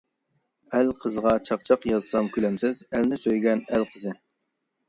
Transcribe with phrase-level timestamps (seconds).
[0.77, 4.17] ئەل قىزىغا چاقچاق يازسام كۈلەمسىز، ئەلنى سۆيگەن ئەل قىزى.